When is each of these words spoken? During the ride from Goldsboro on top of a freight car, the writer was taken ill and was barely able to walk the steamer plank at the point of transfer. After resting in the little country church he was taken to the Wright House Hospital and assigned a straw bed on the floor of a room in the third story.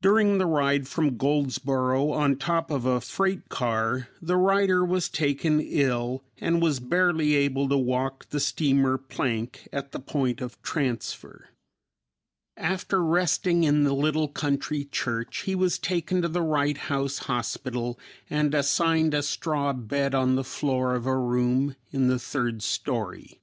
During 0.00 0.38
the 0.38 0.46
ride 0.46 0.88
from 0.88 1.18
Goldsboro 1.18 2.12
on 2.12 2.36
top 2.36 2.70
of 2.70 2.86
a 2.86 2.98
freight 2.98 3.50
car, 3.50 4.08
the 4.22 4.38
writer 4.38 4.82
was 4.86 5.10
taken 5.10 5.60
ill 5.60 6.24
and 6.38 6.62
was 6.62 6.80
barely 6.80 7.34
able 7.34 7.68
to 7.68 7.76
walk 7.76 8.30
the 8.30 8.40
steamer 8.40 8.96
plank 8.96 9.68
at 9.70 9.92
the 9.92 10.00
point 10.00 10.40
of 10.40 10.62
transfer. 10.62 11.50
After 12.56 13.04
resting 13.04 13.64
in 13.64 13.84
the 13.84 13.92
little 13.92 14.28
country 14.28 14.86
church 14.86 15.42
he 15.42 15.54
was 15.54 15.78
taken 15.78 16.22
to 16.22 16.28
the 16.28 16.40
Wright 16.40 16.78
House 16.78 17.18
Hospital 17.28 18.00
and 18.30 18.54
assigned 18.54 19.12
a 19.12 19.22
straw 19.22 19.74
bed 19.74 20.14
on 20.14 20.36
the 20.36 20.42
floor 20.42 20.94
of 20.94 21.04
a 21.04 21.18
room 21.18 21.76
in 21.92 22.08
the 22.08 22.18
third 22.18 22.62
story. 22.62 23.42